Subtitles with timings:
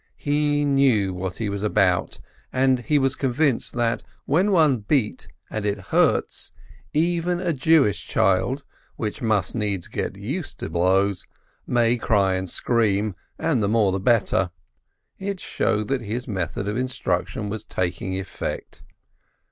[0.17, 2.17] He knew what he was about,
[2.51, 6.51] and was convinced that, when one beats and it hurts,
[6.91, 8.63] even a Jewish child
[8.95, 11.27] (which must needs get used to blows)
[11.67, 14.49] may cry and scream, and the more the better;
[15.19, 18.81] it showed that his method of instruction was taking effect.